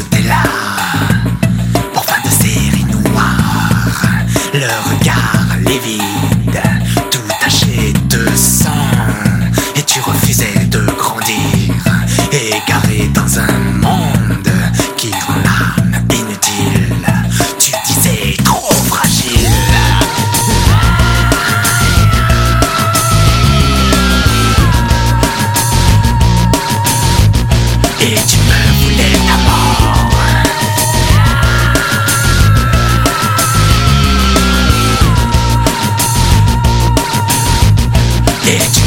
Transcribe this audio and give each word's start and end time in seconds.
Disfrútela. 0.00 1.29
Tech. 38.50 38.79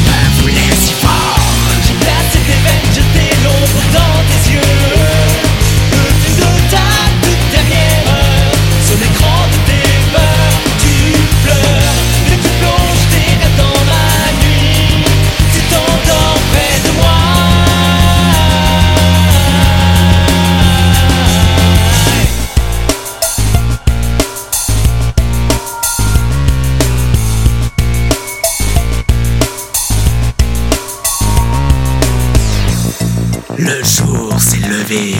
Le 33.56 33.84
jour 33.84 34.40
s'est 34.40 34.56
levé, 34.68 35.14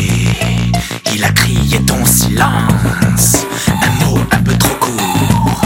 il 1.15 1.25
a 1.25 1.31
crié 1.31 1.79
ton 1.83 2.05
silence. 2.05 3.47
Un 3.69 4.05
mot 4.05 4.19
un 4.33 4.43
peu 4.43 4.53
trop 4.57 4.75
court, 4.81 5.61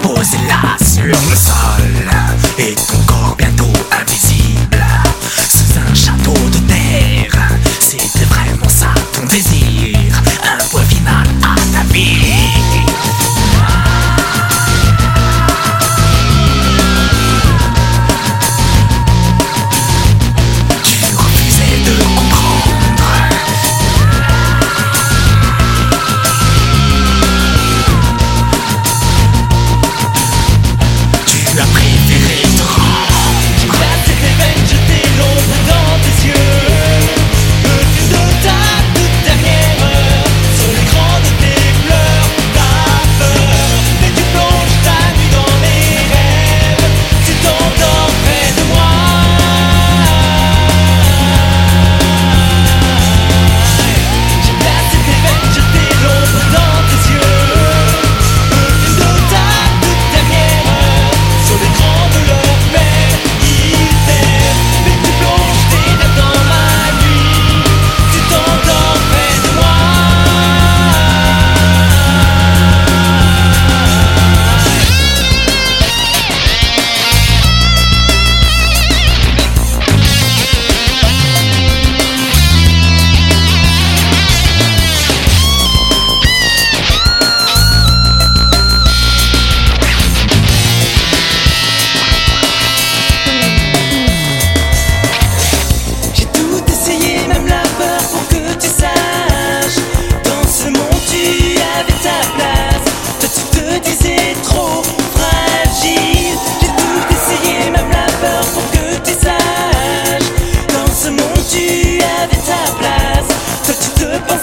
posez 0.00 0.38
là 0.48 0.76
sur 0.78 1.04
le 1.04 1.36
sol. 1.36 1.91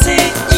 music. 0.09 0.49